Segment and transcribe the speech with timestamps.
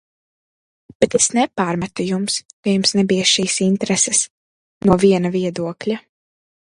[1.03, 4.23] Bet es nepārmetu jums, ka jums nebija šīs intereses,
[4.91, 6.01] no viena viedokļa.